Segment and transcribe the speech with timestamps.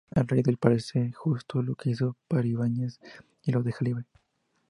[0.15, 2.99] Al rey le parece justo lo que hizo Peribáñez
[3.43, 4.05] y lo deja libre.